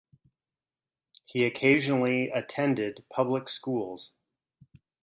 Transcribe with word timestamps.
He 1.25 1.45
occasionally 1.45 2.29
attended 2.31 3.05
public 3.13 3.47
schools. 3.47 4.13